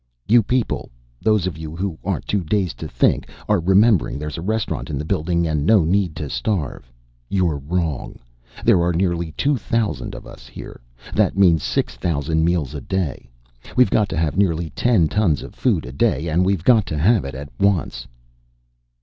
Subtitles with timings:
[0.27, 0.89] "You people
[1.21, 4.97] those of you who aren't too dazed to think are remembering there's a restaurant in
[4.97, 6.91] the building and no need to starve.
[7.29, 8.17] You're wrong.
[8.65, 10.81] There are nearly two thousand of us here.
[11.13, 13.29] That means six thousand meals a day.
[13.75, 16.97] We've got to have nearly ten tons of food a day, and we've got to
[16.97, 18.07] have it at once."